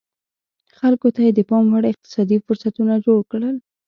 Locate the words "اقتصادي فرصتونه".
1.91-2.93